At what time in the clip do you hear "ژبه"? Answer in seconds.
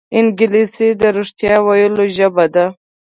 2.17-2.45